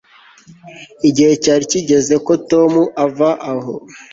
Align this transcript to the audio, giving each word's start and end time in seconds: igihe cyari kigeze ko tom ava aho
igihe 1.09 1.33
cyari 1.43 1.63
kigeze 1.71 2.15
ko 2.25 2.33
tom 2.49 2.71
ava 3.05 3.29
aho 3.51 3.73